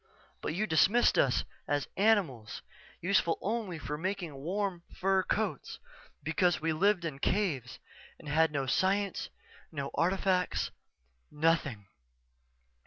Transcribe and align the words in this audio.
But 0.41 0.55
you 0.55 0.65
dismissed 0.65 1.19
us 1.19 1.43
as 1.67 1.87
animals, 1.95 2.63
useful 3.01 3.37
only 3.39 3.77
for 3.77 3.99
making 3.99 4.33
warm 4.33 4.81
fur 4.91 5.21
coats, 5.21 5.77
because 6.23 6.59
we 6.59 6.73
lived 6.73 7.05
in 7.05 7.19
caves 7.19 7.77
and 8.17 8.27
had 8.27 8.51
no 8.51 8.65
science, 8.65 9.29
no 9.71 9.91
artifacts 9.93 10.71
nothing. 11.29 11.85